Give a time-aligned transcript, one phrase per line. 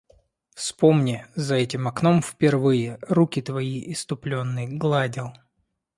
[0.55, 5.31] Вспомни— за этим окном впервые руки твои, исступленный, гладил.